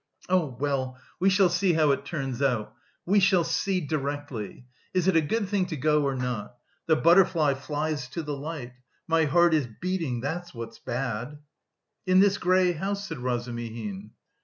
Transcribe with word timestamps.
Oh, 0.29 0.57
well, 0.59 0.99
we 1.19 1.29
shall 1.29 1.47
see 1.47 1.73
how 1.73 1.91
it 1.91 2.05
turns 2.05 2.41
out.... 2.41 2.73
We 3.05 3.19
shall 3.19 3.43
see... 3.43 3.81
directly. 3.81 4.65
Is 4.95 5.07
it 5.07 5.15
a 5.15 5.21
good 5.21 5.47
thing 5.47 5.67
to 5.67 5.77
go 5.77 6.01
or 6.01 6.15
not? 6.15 6.55
The 6.87 6.95
butterfly 6.95 7.53
flies 7.53 8.07
to 8.07 8.23
the 8.23 8.35
light. 8.35 8.73
My 9.07 9.25
heart 9.25 9.53
is 9.53 9.67
beating, 9.79 10.19
that's 10.21 10.55
what's 10.55 10.79
bad!" 10.79 11.37
"In 12.07 12.19
this 12.19 12.39
grey 12.39 12.71
house," 12.71 13.05
said 13.09 13.19
Razumihin. 13.19 14.09